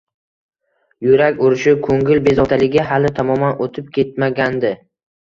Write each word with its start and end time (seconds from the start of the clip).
Yurak 1.07 1.37
urishi, 1.49 1.75
ko'ngil 1.89 2.23
bezovtaligi 2.31 2.89
hali 2.91 3.15
tamoman 3.23 3.65
o'tib 3.71 3.97
ketmagandi. 4.01 4.79